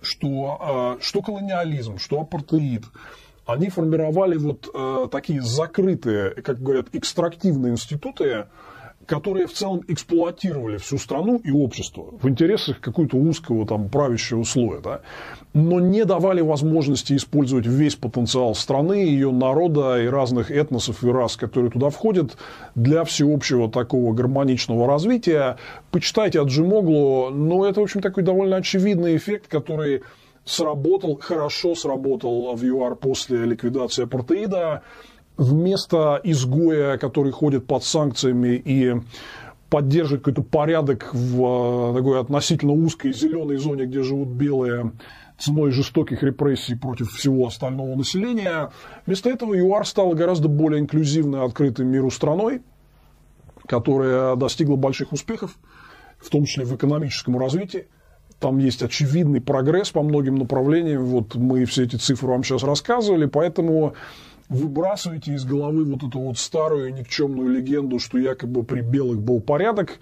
[0.02, 2.86] что, э, что колониализм, что апартеид–
[3.50, 8.46] они формировали вот э, такие закрытые, как говорят, экстрактивные институты,
[9.10, 14.82] которые в целом эксплуатировали всю страну и общество в интересах какого-то узкого там правящего слоя,
[14.82, 15.02] да,
[15.54, 21.38] но не давали возможности использовать весь потенциал страны, ее народа и разных этносов и рас,
[21.38, 22.38] которые туда входят,
[22.76, 25.58] для всеобщего такого гармоничного развития.
[25.90, 30.04] Почитайте Аджимоглу, но это, в общем, такой довольно очевидный эффект, который
[30.46, 34.84] сработал, хорошо сработал в ЮАР после ликвидации апартеида.
[35.40, 38.94] Вместо изгоя, который ходит под санкциями и
[39.70, 44.92] поддерживает какой-то порядок в э, такой относительно узкой зеленой зоне, где живут белые,
[45.38, 48.72] ценой жестоких репрессий против всего остального населения.
[49.06, 52.62] Вместо этого ЮАР стала гораздо более инклюзивной, открытой миру страной,
[53.66, 55.56] которая достигла больших успехов,
[56.18, 57.88] в том числе в экономическом развитии.
[58.42, 61.06] Там есть очевидный прогресс по многим направлениям.
[61.06, 63.94] Вот мы все эти цифры вам сейчас рассказывали, поэтому
[64.50, 70.00] выбрасывайте из головы вот эту вот старую никчемную легенду, что якобы при белых был порядок,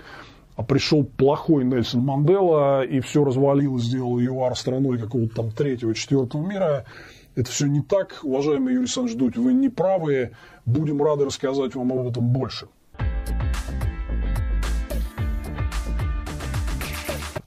[0.55, 6.45] а пришел плохой Нельсон Мандела и все развалил, сделал ЮАР страной какого-то там третьего, четвертого
[6.45, 6.85] мира.
[7.35, 10.31] Это все не так, уважаемый Юрий Александрович Дудь, вы не правы.
[10.65, 12.67] Будем рады рассказать вам об этом больше.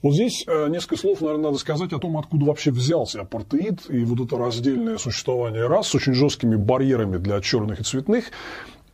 [0.01, 4.03] Вот здесь э, несколько слов, наверное, надо сказать о том, откуда вообще взялся апартеид и
[4.03, 8.25] вот это раздельное существование рас с очень жесткими барьерами для черных и цветных.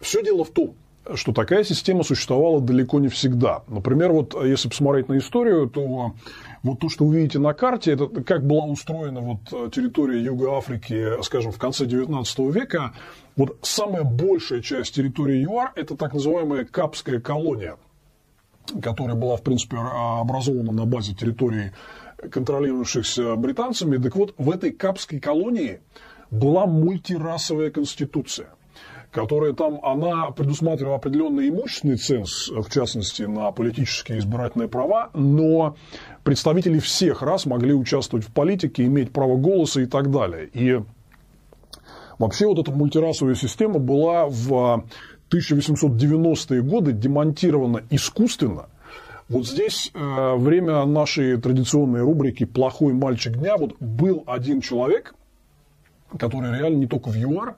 [0.02, 0.76] Все дело в том,
[1.16, 3.64] что такая система существовала далеко не всегда.
[3.70, 6.14] Например, вот э, если посмотреть на историю, то
[6.64, 10.58] вот то, что вы видите на карте, это как была устроена вот э, территория Юга
[10.58, 12.94] Африки, скажем, в конце XIX века.
[13.38, 17.78] Вот самая большая часть территории ЮАР– это так называемая Капская колония–
[18.82, 21.74] которая была, в принципе, образована на базе территории,
[22.32, 23.98] контролирующихся британцами.
[23.98, 25.82] Так вот, в этой Капской колонии
[26.32, 28.50] была мультирасовая конституция
[29.12, 35.76] которая там, она предусматривала определенный имущественный ценз, в частности, на политические избирательные права, но
[36.24, 40.50] представители всех рас могли участвовать в политике, иметь право голоса и так далее.
[40.54, 40.80] И
[42.20, 44.86] вообще вот эта мультирасовая система была в
[45.30, 48.68] 1890-е годы демонтировано искусственно.
[49.30, 53.58] Вот здесь э, время нашей традиционной рубрики «Плохой мальчик дня».
[53.58, 55.16] Вот был один человек,
[56.18, 57.58] который реально не только в ЮАР,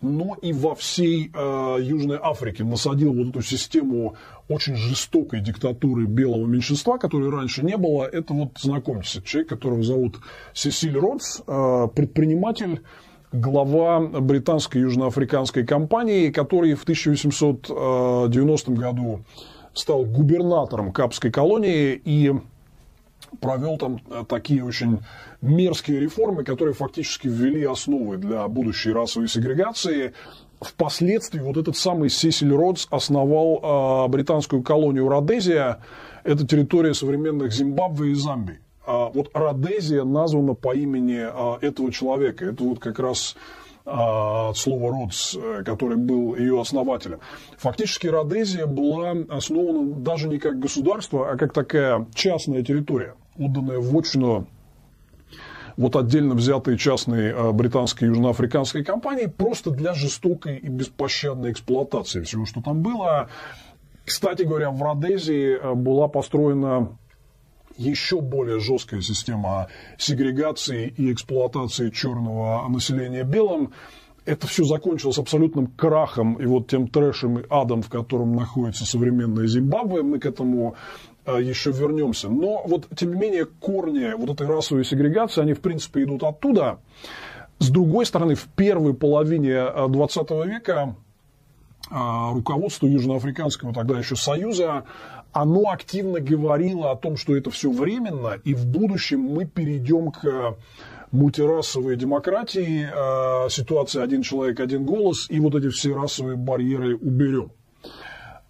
[0.00, 4.16] но и во всей э, Южной Африке насадил вот эту систему
[4.48, 8.04] очень жестокой диктатуры белого меньшинства, которой раньше не было.
[8.04, 10.20] Это вот, знакомьтесь, человек, которого зовут
[10.54, 12.82] Сесиль Родс, э, предприниматель,
[13.32, 19.20] глава британской южноафриканской компании, который в 1890 году
[19.72, 22.32] стал губернатором Капской колонии и
[23.40, 25.00] провел там э, такие очень
[25.40, 30.12] мерзкие реформы, которые фактически ввели основы для будущей расовой сегрегации.
[30.60, 35.78] Впоследствии вот этот самый Сесиль Родс основал э, британскую колонию Родезия.
[36.24, 38.58] Это территория современных Зимбабве и Замбии.
[38.90, 42.46] А вот Родезия названа по имени а, этого человека.
[42.46, 43.36] Это вот как раз
[43.84, 47.20] от слова «родс», который был ее основателем.
[47.56, 53.96] Фактически Родезия была основана даже не как государство, а как такая частная территория, отданная в
[53.96, 54.48] отчину
[55.76, 62.44] вот отдельно взятой частной а, британской южноафриканской компании просто для жестокой и беспощадной эксплуатации всего,
[62.44, 63.28] что там было.
[64.04, 66.98] Кстати говоря, в Родезии а, была построена
[67.80, 73.72] еще более жесткая система сегрегации и эксплуатации черного населения белым.
[74.26, 79.46] Это все закончилось абсолютным крахом и вот тем трэшем и адом, в котором находится современная
[79.46, 80.02] Зимбабве.
[80.02, 80.76] Мы к этому
[81.24, 82.28] а, еще вернемся.
[82.28, 86.80] Но вот, тем не менее, корни вот этой расовой сегрегации, они, в принципе, идут оттуда.
[87.58, 90.96] С другой стороны, в первой половине 20 а, века
[91.90, 94.84] а, руководство Южноафриканского тогда еще Союза
[95.32, 100.56] оно активно говорило о том, что это все временно, и в будущем мы перейдем к
[101.12, 107.52] мультирасовой демократии, э, ситуация один человек, один голос, и вот эти все расовые барьеры уберем.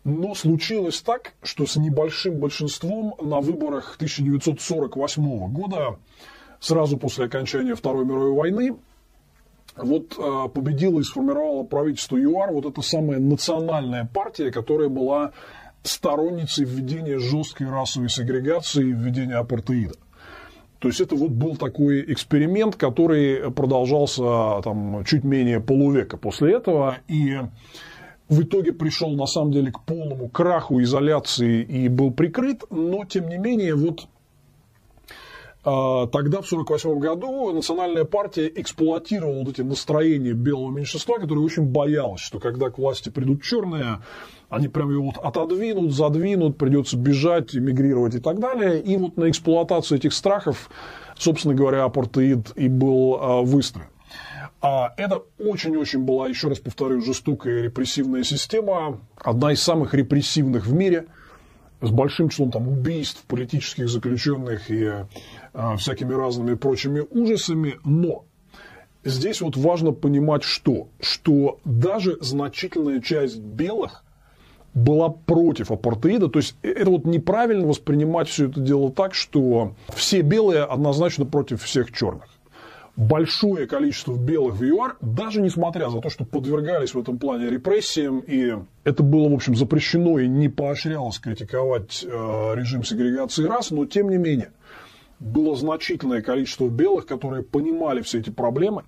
[0.05, 5.99] Но случилось так, что с небольшим большинством на выборах 1948 года,
[6.59, 8.77] сразу после окончания Второй мировой войны,
[9.77, 15.33] вот э, победила и сформировала правительство ЮАР вот эта самая национальная партия, которая была
[15.83, 19.95] сторонницей введения жесткой расовой сегрегации и введения апартеида.
[20.79, 26.97] То есть это вот был такой эксперимент, который продолжался там, чуть менее полувека после этого.
[27.07, 27.39] И
[28.31, 32.65] в итоге пришел на самом деле к полному краху изоляции и был прикрыт.
[32.71, 34.09] Но тем не менее вот
[35.63, 42.23] Тогда, в 1948 году, национальная партия эксплуатировала вот эти настроения белого меньшинства, которое очень боялось,
[42.23, 44.01] что когда к власти придут черные,
[44.49, 48.81] они прям его вот отодвинут, задвинут, придется бежать, эмигрировать и так далее.
[48.81, 50.71] И вот на эксплуатацию этих страхов,
[51.19, 53.89] собственно говоря, апартеид и был а, выстроен.
[54.63, 60.73] А это очень-очень была, еще раз повторю, жестокая репрессивная система, одна из самых репрессивных в
[60.75, 61.07] мире,
[61.81, 65.07] с большим числом там, убийств политических заключенных и
[65.53, 68.25] а, всякими разными прочими ужасами, но
[69.05, 70.89] здесь вот важно понимать что?
[71.01, 74.05] Что даже значительная часть белых–
[74.75, 76.29] была против апартеида.
[76.29, 81.25] То есть э, это вот неправильно воспринимать все это дело так, что все белые однозначно
[81.27, 82.29] против всех черных.
[83.01, 88.19] Большое количество белых в ЮАР, даже несмотря за то, что подвергались в этом плане репрессиям,
[88.19, 88.53] и
[88.85, 94.11] это было, в общем, запрещено и не поощрялось критиковать э, режим сегрегации рас, но тем
[94.11, 94.53] не менее,
[95.19, 98.83] было значительное количество белых, которые понимали все эти проблемы,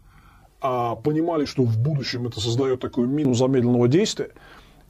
[0.61, 4.29] а понимали, что в будущем это создает такую мину замедленного действия,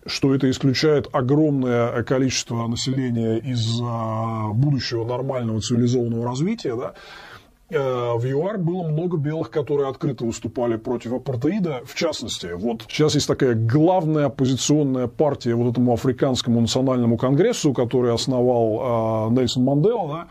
[0.05, 7.32] что это исключает огромное количество населения из а, будущего нормального цивилизованного развития, да, э,
[7.73, 11.83] в ЮАР было много белых, которые открыто выступали против апартеида.
[11.85, 18.13] В частности, вот сейчас есть такая главная оппозиционная партия вот этому африканскому национальному конгрессу, который
[18.13, 20.27] основал э, Нельсон Мандела, да,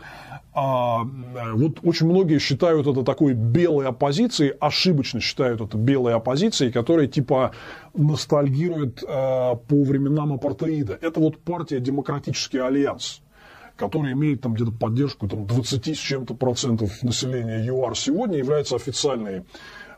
[0.54, 1.04] а,
[1.54, 7.52] вот очень многие считают это такой белой оппозицией, ошибочно считают это белой оппозицией, которая типа
[7.94, 10.98] ностальгирует а, по временам апартеида.
[11.00, 13.22] Это вот партия Демократический альянс,
[13.82, 19.42] которая имеет там где-то поддержку там, 20 с чем-то процентов населения ЮАР сегодня, является официальной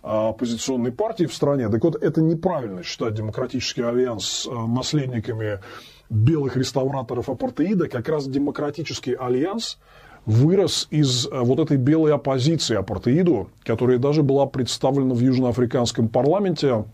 [0.02, 1.68] а, оппозиционной партией в стране.
[1.68, 5.60] Так вот, это неправильно считать Демократический альянс а, наследниками
[6.08, 7.88] белых реставраторов апартеида.
[7.88, 9.78] Как раз Демократический альянс–
[10.26, 16.84] вырос из э, вот этой белой оппозиции апартеиду, которая даже была представлена в Южноафриканском парламенте.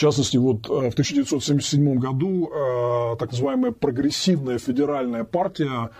[0.00, 5.90] В частности, вот э, в 1977 году э, так называемая прогрессивная федеральная партия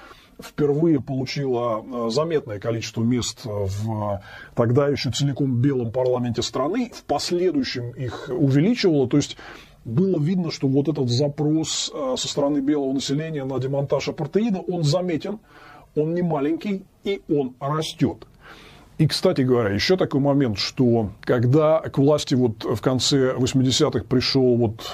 [0.43, 4.23] впервые получила заметное количество мест в
[4.55, 9.37] тогда еще целиком белом парламенте страны, в последующем их увеличивала, то есть
[9.85, 15.41] было видно, что вот этот запрос со стороны белого населения на демонтаж апартеида, он заметен,
[15.95, 18.27] он не маленький, и он растет.
[19.01, 24.59] И, кстати говоря, еще такой момент, что когда к власти вот в конце 80-х пришел
[24.59, 24.87] вот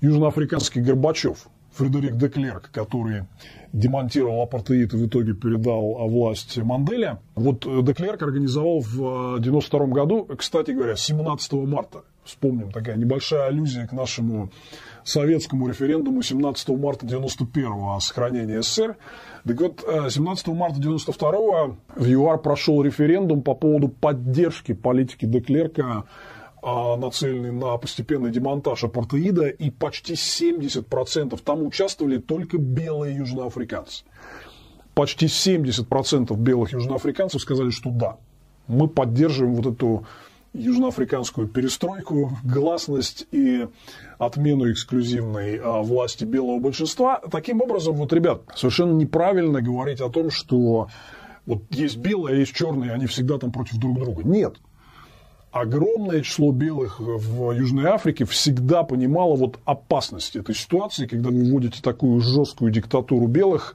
[0.00, 3.24] южноафриканский Горбачев, Фредерик Деклерк, который
[3.72, 7.18] демонтировал апартеид и в итоге передал власть Манделя.
[7.34, 13.92] Вот Деклерк организовал в 92 году, кстати говоря, 17 марта, вспомним, такая небольшая аллюзия к
[13.92, 14.50] нашему
[15.02, 18.96] советскому референдуму 17 марта 91 о сохранении СССР.
[19.44, 26.04] Так вот, 17 марта 92 в ЮАР прошел референдум по поводу поддержки политики Деклерка
[26.60, 34.04] нацеленный на постепенный демонтаж апартеида, и почти 70% там участвовали только белые южноафриканцы.
[34.94, 38.16] Почти 70% белых южноафриканцев сказали, что да,
[38.66, 40.04] мы поддерживаем вот эту
[40.52, 43.68] южноафриканскую перестройку, гласность и
[44.18, 47.20] отмену эксклюзивной а, власти белого большинства.
[47.30, 50.88] Таким образом, вот, ребят, совершенно неправильно говорить о том, что
[51.46, 54.22] вот есть белые, а есть черные, они всегда там против друг друга.
[54.22, 54.56] Нет
[55.50, 61.80] огромное число белых в Южной Африке всегда понимало вот опасность этой ситуации, когда вы вводите
[61.82, 63.74] такую жесткую диктатуру белых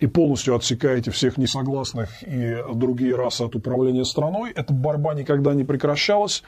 [0.00, 4.52] и полностью отсекаете всех несогласных и другие расы от управления страной.
[4.54, 6.42] Эта борьба никогда не прекращалась.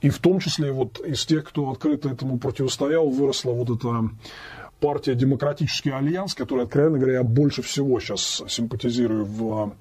[0.00, 4.10] И в том числе вот из тех, кто открыто этому противостоял, выросла вот эта
[4.80, 9.72] партия «Демократический альянс», которая, откровенно говоря, я больше всего сейчас симпатизирую в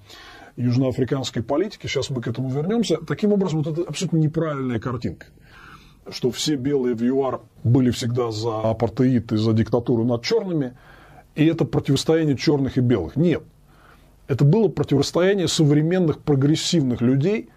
[0.55, 2.97] южноафриканской политики, сейчас мы к этому вернемся.
[3.05, 5.25] Таким образом, вот это абсолютно неправильная картинка
[6.09, 10.73] что все белые в ЮАР были всегда за апартеид и за диктатуру над черными,
[11.35, 13.15] и это противостояние черных и белых.
[13.15, 13.43] Нет.
[14.27, 17.49] Это было противостояние современных прогрессивных людей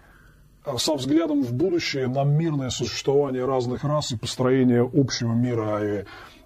[0.65, 6.05] а, со взглядом в будущее на мирное существование разных рас и построение общего мира и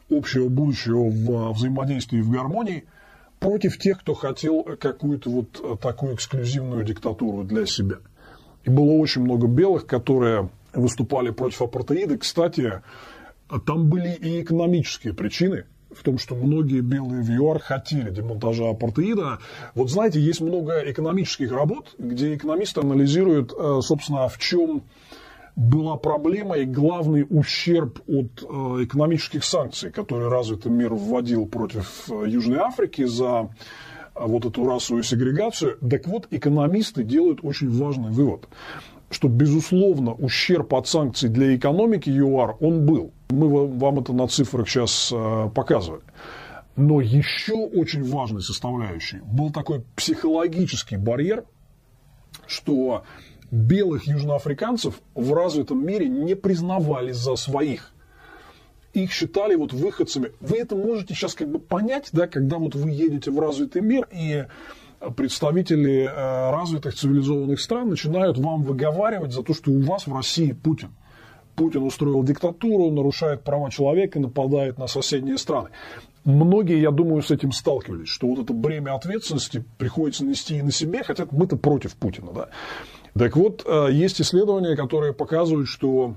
[0.09, 2.85] общего будущего в взаимодействии и в гармонии–
[3.41, 7.97] против тех, кто хотел какую-то вот э, такую эксклюзивную диктатуру для себя.
[8.63, 12.19] И было очень много белых, которые выступали против апартеида.
[12.19, 12.83] Кстати,
[13.65, 15.65] там были и экономические причины
[15.95, 19.39] в том, что многие белые в ЮАР хотели демонтажа апартеида.
[19.75, 24.83] Вот знаете, есть много экономических работ, где экономисты анализируют, э, собственно, в чем
[25.55, 32.23] была проблема и главный ущерб от э, экономических санкций, которые развитый мир вводил против э,
[32.27, 33.49] Южной Африки за
[34.15, 35.77] вот эту расовую сегрегацию.
[35.77, 38.47] Так вот, экономисты делают очень важный вывод,
[39.11, 43.11] что, безусловно, ущерб от санкций для экономики ЮАР, он был.
[43.29, 45.13] Мы вам это на цифрах сейчас
[45.53, 46.01] показывали.
[46.77, 51.43] Но еще очень важной составляющей был такой психологический барьер,
[52.47, 53.03] что
[53.51, 57.91] белых южноафриканцев в развитом мире не признавали за своих.
[58.93, 60.31] Их считали вот выходцами.
[60.39, 64.07] Вы это можете сейчас как бы понять, да, когда вот вы едете в развитый мир
[64.11, 64.45] и
[65.15, 70.51] представители э, развитых цивилизованных стран начинают вам выговаривать за то, что у вас в России
[70.51, 70.91] Путин.
[71.55, 75.69] Путин устроил диктатуру, нарушает права человека, нападает на соседние страны.
[76.23, 80.71] Многие, я думаю, с этим сталкивались, что вот это бремя ответственности приходится нести и на
[80.71, 82.49] себе, хотя мы-то против Путина, да.
[83.17, 86.15] Так вот, э, есть исследования, которые показывают, что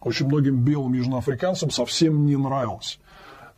[0.00, 2.98] очень многим белым южноафриканцам совсем не нравилось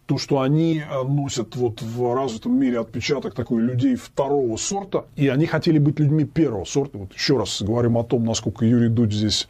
[0.08, 5.28] то, что они э, носят вот в развитом мире отпечаток такой людей второго сорта, и
[5.28, 6.96] они хотели быть людьми первого сорта.
[6.96, 9.48] Вот еще раз говорим о том, насколько Юрий Дудь здесь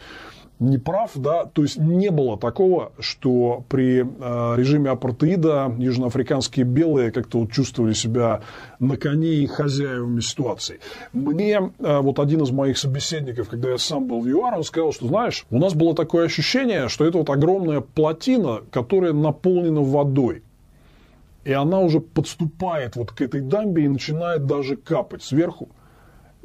[0.59, 7.13] не прав, да, то есть не было такого, что при э, режиме апартеида южноафриканские белые
[7.13, 8.41] как-то вот чувствовали себя
[8.81, 10.81] на коне и хозяевами ситуации.
[11.13, 14.93] Мне э, вот один из моих собеседников, когда я сам был в ЮАР, он сказал,
[14.93, 20.43] что, знаешь, у нас было такое ощущение, что это вот огромная плотина, которая наполнена водой.
[21.49, 25.71] И она уже подступает вот к этой дамбе и начинает даже капать сверху.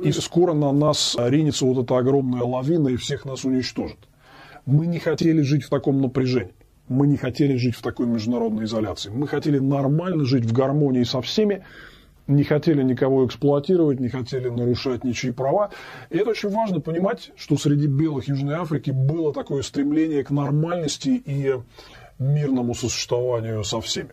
[0.02, 3.98] И скоро на нас ринется вот эта огромная лавина и всех нас уничтожит.
[4.66, 6.56] Мы не хотели жить в таком напряжении.
[6.88, 9.10] Мы не хотели жить в такой международной изоляции.
[9.10, 11.66] Мы хотели нормально жить в гармонии со всеми,
[12.28, 15.72] не хотели никого эксплуатировать, не хотели нарушать ничьи права.
[16.12, 21.10] И это очень важно понимать, что среди белых Южной Африки было такое стремление к нормальности
[21.10, 21.56] и
[22.20, 24.12] мирному существованию со всеми.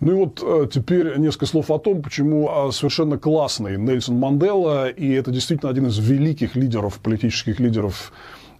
[0.00, 4.88] Ну и вот э, теперь несколько слов о том, почему а, совершенно классный Нельсон Мандела,
[4.88, 8.12] и это действительно один из великих лидеров, политических лидеров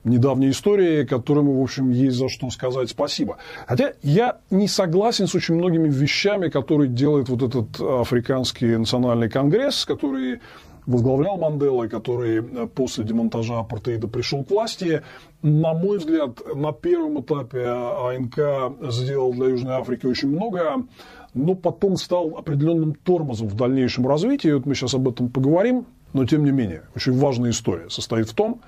[0.05, 3.39] недавней истории, которому, в общем, есть за что сказать спасибо.
[3.67, 9.87] Хотя я не согласен с очень многими вещами, которые делает вот этот Африканский национальный конгресс,
[9.87, 10.41] который
[10.87, 15.03] возглавлял Мандела, который э, после демонтажа апартеида пришел к власти,
[15.43, 20.85] на мой взгляд, на первом этапе АНК сделал для Южной Африки очень много,
[21.33, 24.53] но потом стал определенным тормозом в дальнейшем развитии.
[24.53, 28.35] Вот мы сейчас об этом поговорим, но тем не менее, очень важная история состоит в
[28.35, 28.61] том,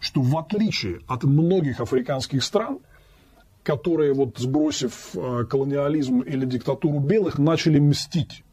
[0.00, 2.78] что в отличие от многих африканских стран,
[3.62, 8.44] которые, вот, сбросив э, колониализм или диктатуру белых, начали мстить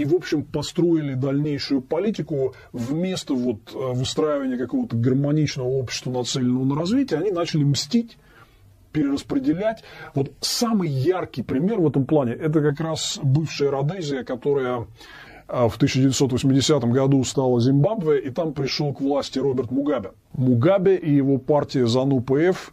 [0.00, 6.74] и, в общем, построили дальнейшую политику вместо вот э, выстраивания какого-то гармоничного общества, нацеленного на
[6.74, 8.16] развитие, они начали мстить
[8.92, 9.84] перераспределять.
[10.14, 14.86] Вот самый яркий пример в этом плане– это как раз бывшая Родезия, которая
[15.48, 20.12] э, в 1980 году стала Зимбабве, и там пришел к власти Роберт Мугабе.
[20.32, 22.72] Мугабе и его партия ЗАНУ-ПФ,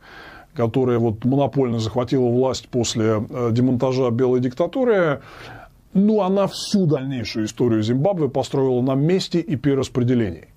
[0.55, 5.21] которая вот монопольно захватила власть после э, демонтажа белой диктатуры,
[5.93, 10.49] ну, она всю дальнейшую историю Зимбабве построила на месте и перераспределении.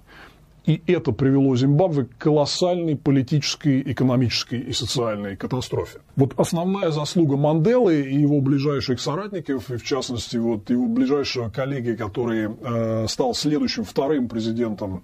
[0.66, 6.00] И это привело Зимбабве к колоссальной политической, экономической и социальной катастрофе.
[6.16, 11.96] Вот основная заслуга Манделы и его ближайших соратников, и в частности вот его ближайшего коллеги,
[11.96, 15.02] который э, стал следующим вторым президентом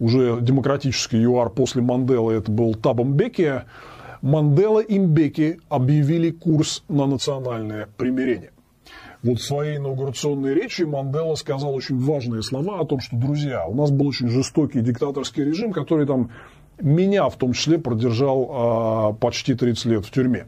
[0.00, 3.62] уже демократической ЮАР после Манделы, это был Табом Беки,
[4.22, 8.53] Мандела и Мбеки объявили курс на национальное примирение.
[9.24, 13.74] Вот в своей инаугурационной речи Мандела сказал очень важные слова о том, что, друзья, у
[13.74, 16.30] нас был очень жестокий диктаторский режим, который там
[16.78, 20.46] меня в том числе продержал а, почти 30 лет в тюрьме.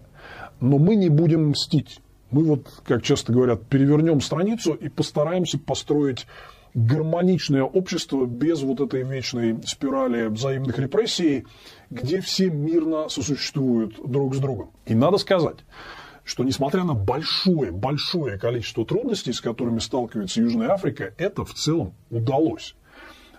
[0.61, 2.01] Но мы не будем мстить.
[2.31, 6.27] Мы вот, как часто говорят, перевернем страницу и постараемся построить
[6.75, 11.47] гармоничное общество без вот этой вечной спирали взаимных репрессий,
[11.89, 14.71] где все мирно сосуществуют друг с другом.
[14.85, 15.57] И надо сказать,
[16.27, 21.95] что несмотря на большое, большое количество трудностей, с которыми сталкивается Южная Африка, это в целом
[22.11, 22.75] удалось.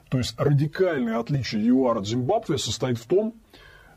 [0.09, 3.33] То есть радикальное отличие ЮАР от Зимбабве состоит в том,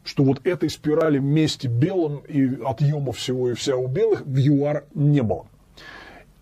[0.03, 4.85] что вот этой спирали мести белым и отъема всего и вся у белых в ЮАР
[4.93, 5.47] не было.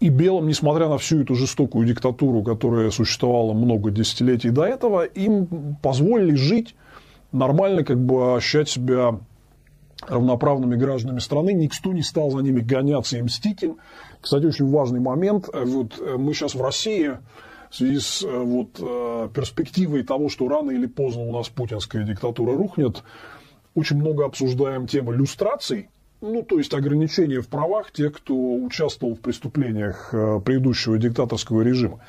[0.00, 5.76] И белым, несмотря на всю эту жестокую диктатуру, которая существовала много десятилетий до этого, им
[5.82, 6.74] позволили жить
[7.30, 9.20] нормально, как бы ощущать себя
[10.06, 13.78] равноправными гражданами страны, никто не стал за ними гоняться и мстить им.
[14.20, 15.48] Кстати, очень важный момент.
[15.52, 17.18] Вот э, мы сейчас в России
[17.70, 22.04] в связи с э, вот, э, перспективой того, что рано или поздно у нас путинская
[22.04, 23.02] диктатура рухнет,
[23.74, 25.88] очень много обсуждаем тему люстраций,
[26.20, 30.08] ну, то есть ограничения в правах тех, кто участвовал в преступлениях
[30.44, 32.00] предыдущего диктаторского режима.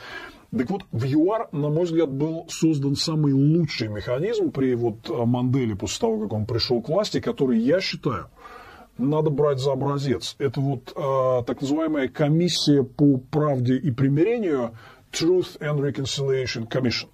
[0.57, 5.75] Так вот, в ЮАР, на мой взгляд, был создан самый лучший механизм при вот Манделе
[5.75, 8.29] после того, как он пришел к власти, который, я считаю,
[8.97, 10.35] надо брать за образец.
[10.39, 14.71] Это вот э, так называемая комиссия по правде и примирению
[15.11, 17.09] Truth and Reconciliation Commission.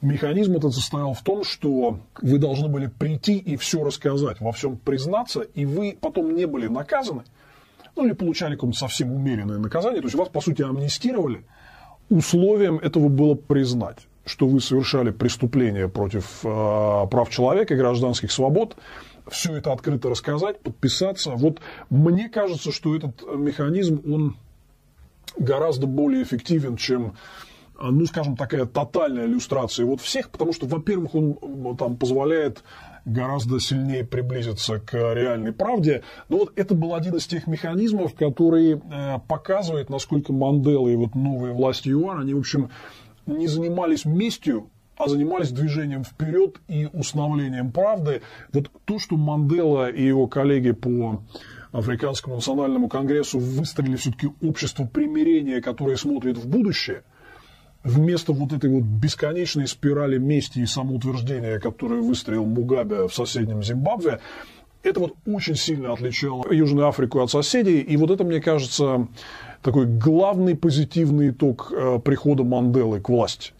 [0.00, 4.76] Механизм этот состоял в том, что вы должны были прийти и все рассказать, во всем
[4.76, 7.24] признаться, и вы потом не были наказаны,
[7.96, 11.44] ну или получали какое-то совсем умеренное наказание, то есть вас, по сути, амнистировали–
[12.08, 18.76] условием этого было признать, что вы совершали преступление против э, прав человека и гражданских свобод,
[19.30, 21.30] все это открыто рассказать, подписаться.
[21.30, 24.36] Вот мне кажется, что этот механизм, он
[25.38, 27.14] гораздо более эффективен, чем
[27.80, 32.62] ну, скажем, такая тотальная иллюстрация вот всех, потому что, во-первых, он там позволяет
[33.04, 36.02] гораздо сильнее приблизиться к реальной правде.
[36.28, 41.14] Но вот это был один из тех механизмов, который э, показывает, насколько Мандела и вот
[41.14, 42.70] новые власти ЮАР, они, в общем,
[43.26, 48.22] не занимались местью, а занимались движением вперед и установлением правды.
[48.52, 51.22] Вот то, что Мандела и его коллеги по
[51.72, 57.02] Африканскому национальному конгрессу выстроили все-таки общество примирения, которое смотрит в будущее–
[57.84, 64.20] вместо вот этой вот бесконечной спирали мести и самоутверждения, которую выстроил Мугабе в соседнем Зимбабве,
[64.82, 67.80] это вот очень сильно отличало Южную Африку от соседей.
[67.80, 69.06] И вот это, мне кажется,
[69.62, 73.52] такой главный позитивный итог э, прихода Манделы к власти.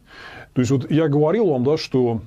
[0.52, 2.22] То есть вот я говорил вам, да, что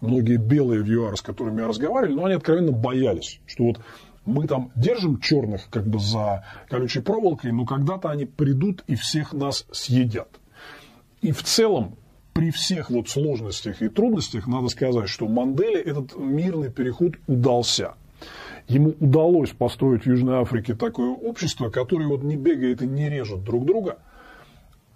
[0.00, 3.80] многие белые в ЮАР, с которыми я разговаривал, но они откровенно боялись, что вот
[4.24, 9.32] мы там держим черных как бы за колючей проволокой, но когда-то они придут и всех
[9.32, 10.28] нас съедят.
[11.22, 11.96] И в целом,
[12.32, 17.94] при всех вот сложностях и трудностях, надо сказать, что Манделе этот мирный переход удался.
[18.68, 23.44] Ему удалось построить в Южной Африке такое общество, которое вот не бегает и не режет
[23.44, 23.98] друг друга,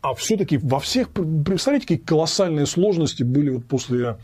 [0.02, 4.16] а все-таки во всех, представляете, какие колоссальные сложности были вот после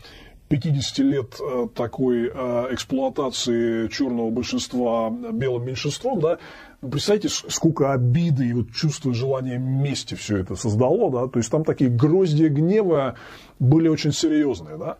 [0.49, 6.39] 50 лет э, такой э, эксплуатации черного большинства белым меньшинством, да,
[6.81, 11.63] представьте, сколько обиды и вот чувство желания мести все это создало, да, то есть там
[11.63, 13.15] такие гроздья гнева
[13.59, 14.97] были очень серьезные, да.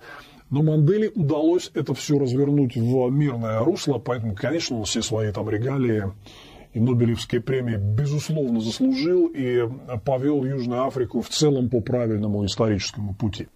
[0.49, 5.49] Но Мандели удалось это все развернуть в мирное русло, поэтому, конечно, он все свои там
[5.49, 6.03] регалии
[6.73, 9.67] и Нобелевские премии, безусловно, заслужил и
[10.05, 13.47] повел Южную Африку в целом по правильному историческому пути.